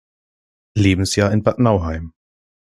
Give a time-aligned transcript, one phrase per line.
[0.75, 2.13] Lebensjahr in Bad Nauheim.